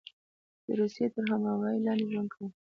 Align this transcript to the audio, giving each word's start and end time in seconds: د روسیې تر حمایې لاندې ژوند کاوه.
د 0.65 0.67
روسیې 0.79 1.07
تر 1.13 1.23
حمایې 1.31 1.83
لاندې 1.85 2.05
ژوند 2.11 2.29
کاوه. 2.33 2.49